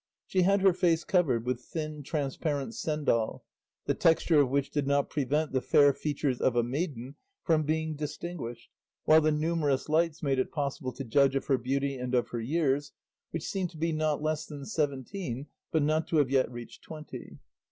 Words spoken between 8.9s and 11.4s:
while the numerous lights made it possible to judge